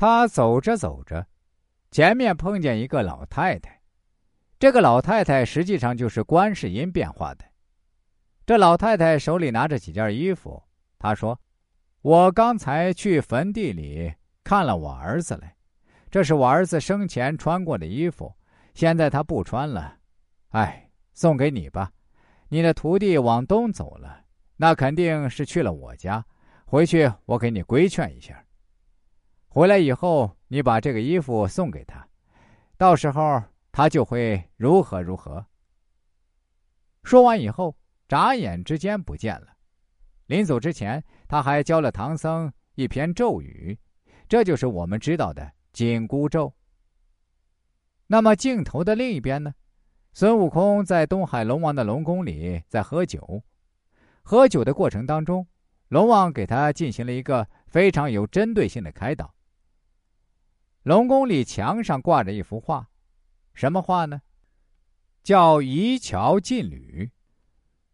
[0.00, 1.26] 他走着走着，
[1.90, 3.82] 前面碰见一个老太太。
[4.58, 7.44] 这个老太太实际上就是观世音变化的。
[8.46, 10.62] 这老太太手里拿着几件衣服，
[10.98, 11.38] 她说
[12.00, 14.10] ：“我刚才去坟地里
[14.42, 15.54] 看了我儿子来，
[16.10, 18.34] 这是我儿子生前穿过的衣服，
[18.72, 19.98] 现在他不穿了，
[20.52, 21.92] 哎，送给你吧。
[22.48, 24.22] 你的徒弟往东走了，
[24.56, 26.24] 那肯定是去了我家。
[26.64, 28.42] 回去我给你规劝一下。
[29.50, 32.08] 回来以后，你把这个衣服送给他，
[32.78, 35.44] 到时候他就会如何如何。”
[37.04, 37.76] 说完以后。
[38.10, 39.46] 眨眼之间不见了。
[40.26, 43.78] 临走之前，他还教了唐僧一篇咒语，
[44.28, 46.52] 这就是我们知道的紧箍咒。
[48.08, 49.54] 那么镜头的另一边呢？
[50.12, 53.44] 孙悟空在东海龙王的龙宫里在喝酒，
[54.22, 55.46] 喝酒的过程当中，
[55.86, 59.32] 龙王给他进行了一个非常有针对性的开导。
[60.82, 62.88] 龙宫里墙上挂着一幅画，
[63.52, 64.22] 什么画呢？
[65.22, 67.04] 叫《移桥进吕》。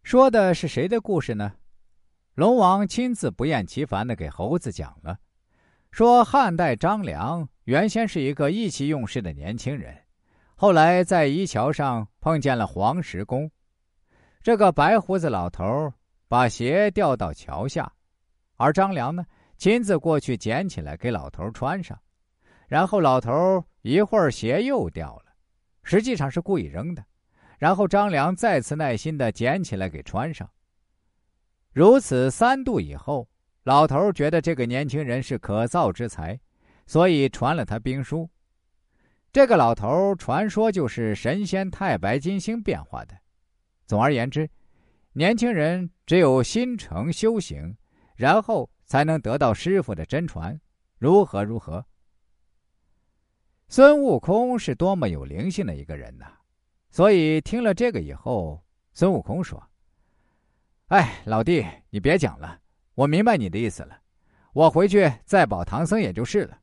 [0.03, 1.55] 说的是谁的故事呢？
[2.35, 5.19] 龙王亲自不厌其烦的给猴子讲了，
[5.91, 10.03] 说汉代张良原先是一个意气用事的年轻人，
[10.55, 13.51] 后来在移桥上碰见了黄石公，
[14.41, 15.91] 这个白胡子老头
[16.29, 17.91] 把鞋掉到桥下，
[18.55, 19.25] 而张良呢
[19.57, 21.99] 亲自过去捡起来给老头穿上，
[22.67, 25.33] 然后老头一会儿鞋又掉了，
[25.83, 27.03] 实际上是故意扔的。
[27.57, 30.47] 然后张良再次耐心的捡起来给穿上。
[31.73, 33.27] 如此三度以后，
[33.63, 36.39] 老头觉得这个年轻人是可造之才，
[36.85, 38.29] 所以传了他兵书。
[39.31, 43.15] 这个老头传说就是神仙太白金星变化的。
[43.85, 44.49] 总而言之，
[45.13, 47.77] 年轻人只有心诚修行，
[48.15, 50.59] 然后才能得到师傅的真传。
[50.97, 51.85] 如何如何？
[53.69, 56.25] 孙悟空是多么有灵性的一个人呐！
[56.89, 59.61] 所以听了这个以后，孙悟空说
[60.87, 62.59] ：“哎，老弟，你别讲了，
[62.95, 63.99] 我明白你的意思了。
[64.53, 66.57] 我回去再保唐僧也就是了。”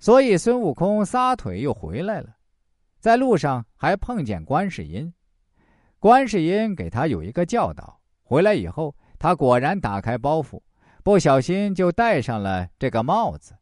[0.00, 2.34] 所以孙悟空撒腿又回来了，
[2.98, 5.12] 在路上还碰见观世音。
[5.98, 10.58] 观世音给他有一个教导，回来以后，他果然打开包袱，
[11.04, 13.54] 不小心就戴上了这个帽子。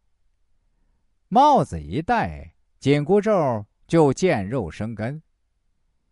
[1.29, 3.65] 帽子一戴，紧箍咒。
[3.89, 5.23] 就见肉生根。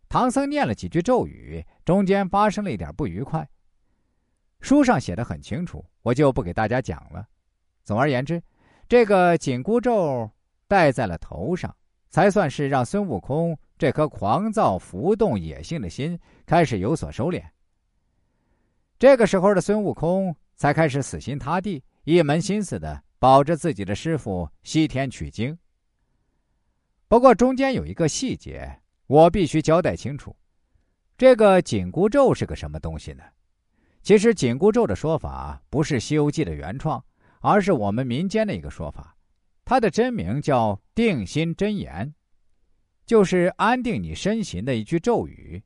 [0.09, 3.47] 唐僧念了几句咒语，中间发生了一点不愉快。
[4.61, 7.27] 书上写的很清楚，我就不给大家讲了。
[7.83, 8.41] 总而言之，
[8.89, 10.27] 这个紧箍咒
[10.67, 11.77] 戴在了头上，
[12.09, 17.43] 才算是让孙悟空这颗狂躁、浮动、野性的心开始有所收敛。
[18.97, 25.57] 这个时候的孙悟空才开始死心塌地，一门心思的保着自己的师傅西天取经。
[27.07, 30.35] 不过中间有一个细节，我必须交代清楚。
[31.17, 33.23] 这个紧箍咒是个什么东西呢？
[34.03, 37.03] 其实紧箍咒的说法不是《西游记》的原创，
[37.41, 39.17] 而是我们民间的一个说法。
[39.65, 42.13] 它的真名叫定心真言，
[43.05, 45.61] 就是安定你身形的一句咒语。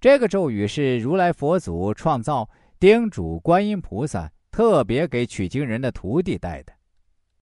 [0.00, 2.48] 这个咒语是如来佛祖创造，
[2.78, 6.79] 叮嘱观音菩萨特别给取经人的徒弟带的。